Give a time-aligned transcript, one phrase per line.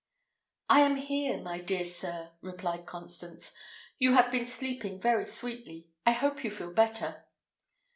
[0.67, 3.53] "I am here, my dear sir," replied Constance.
[3.99, 5.89] "You have been sleeping very sweetly.
[6.07, 7.25] I hope you feel better."